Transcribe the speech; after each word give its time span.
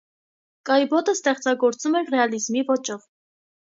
Կայբոտը 0.69 1.15
ստեղծագործում 1.19 1.99
էր 2.03 2.11
ռեալիզմի 2.17 2.65
ոճով։ 2.71 3.05